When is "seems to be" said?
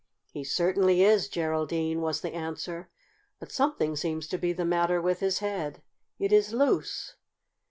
3.95-4.51